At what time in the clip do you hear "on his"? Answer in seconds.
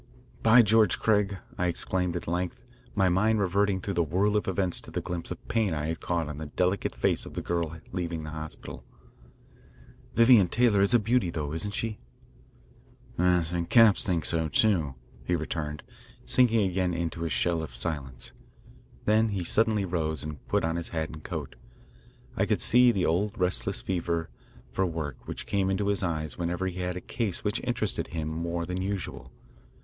20.63-20.89